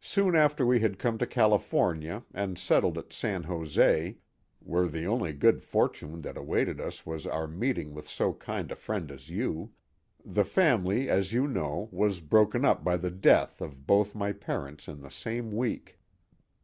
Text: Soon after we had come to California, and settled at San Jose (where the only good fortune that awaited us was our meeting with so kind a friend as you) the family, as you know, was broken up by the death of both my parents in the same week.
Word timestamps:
Soon 0.00 0.34
after 0.34 0.66
we 0.66 0.80
had 0.80 0.98
come 0.98 1.16
to 1.18 1.28
California, 1.28 2.24
and 2.34 2.58
settled 2.58 2.98
at 2.98 3.12
San 3.12 3.44
Jose 3.44 4.16
(where 4.58 4.88
the 4.88 5.06
only 5.06 5.32
good 5.32 5.62
fortune 5.62 6.22
that 6.22 6.36
awaited 6.36 6.80
us 6.80 7.06
was 7.06 7.24
our 7.24 7.46
meeting 7.46 7.94
with 7.94 8.08
so 8.08 8.32
kind 8.32 8.72
a 8.72 8.74
friend 8.74 9.12
as 9.12 9.30
you) 9.30 9.70
the 10.24 10.44
family, 10.44 11.08
as 11.08 11.32
you 11.32 11.46
know, 11.46 11.88
was 11.92 12.18
broken 12.20 12.64
up 12.64 12.82
by 12.82 12.96
the 12.96 13.12
death 13.12 13.60
of 13.60 13.86
both 13.86 14.12
my 14.12 14.32
parents 14.32 14.88
in 14.88 15.02
the 15.02 15.08
same 15.12 15.52
week. 15.52 16.00